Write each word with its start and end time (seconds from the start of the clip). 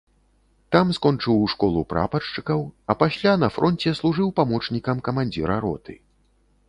Там 0.75 0.87
скончыў 0.97 1.43
школу 1.53 1.83
прапаршчыкаў, 1.93 2.59
а 2.93 2.97
пасля, 3.03 3.37
на 3.45 3.51
фронце 3.59 3.95
служыў 4.03 4.35
памочнікам 4.41 4.97
камандзіра 5.09 5.55
роты. 5.67 5.93